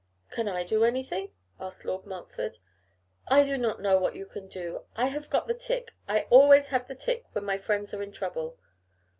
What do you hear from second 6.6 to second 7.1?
have the